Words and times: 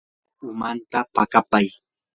umanta 0.49 0.99
paqapay. 1.13 1.67